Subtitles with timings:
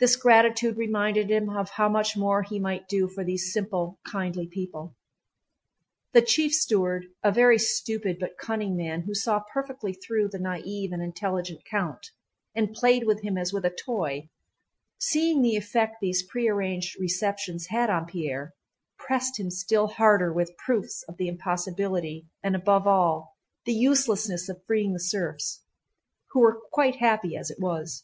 [0.00, 4.48] This gratitude reminded him of how much more he might do for these simple, kindly
[4.48, 4.96] people.
[6.12, 10.92] The chief steward, a very stupid but cunning man who saw perfectly through the naïve
[10.92, 12.10] and intelligent count
[12.52, 14.28] and played with him as with a toy,
[14.98, 18.54] seeing the effect these prearranged receptions had on Pierre,
[18.98, 23.36] pressed him still harder with proofs of the impossibility and above all
[23.66, 25.62] the uselessness of freeing the serfs,
[26.32, 28.02] who were quite happy as it was.